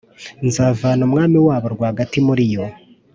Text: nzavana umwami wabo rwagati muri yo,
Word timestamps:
nzavana 0.47 1.01
umwami 1.07 1.37
wabo 1.47 1.67
rwagati 1.75 2.17
muri 2.27 2.43
yo, 2.53 2.63